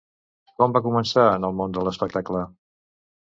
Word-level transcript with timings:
Com 0.61 0.71
va 0.77 0.81
començar 0.85 1.25
en 1.33 1.45
el 1.49 1.53
món 1.59 1.77
de 1.77 1.83
l'espectacle? 1.89 2.41